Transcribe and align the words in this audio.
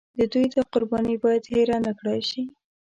د 0.17 0.19
دوی 0.33 0.45
دا 0.55 0.61
قرباني 0.71 1.15
باید 1.23 1.43
هېره 1.53 1.77
نکړای 1.87 2.19
شي. 2.29 2.41